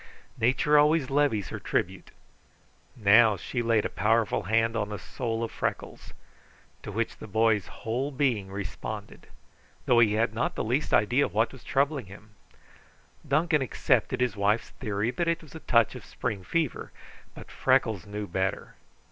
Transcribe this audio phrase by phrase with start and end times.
[0.39, 2.09] Nature always levies her tribute.
[2.95, 6.13] Now she laid a powerful hand on the soul of Freckles,
[6.81, 9.27] to which the boy's whole being responded,
[9.85, 12.31] though he had not the least idea what was troubling him.
[13.27, 16.91] Duncan accepted his wife's theory that it was a touch of spring fever,
[17.35, 18.73] but Freckles knew better.